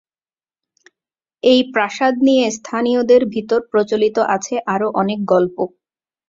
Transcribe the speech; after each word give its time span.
এই 1.43 1.59
প্রাসাদ 1.73 2.13
নিয়ে 2.27 2.45
স্থানীয়দের 2.51 3.21
ভিতর 3.33 3.59
প্রচলিত 3.71 4.17
আছে 4.35 4.55
আরো 4.73 4.87
অনেক 4.95 5.19
গল্প। 5.25 5.57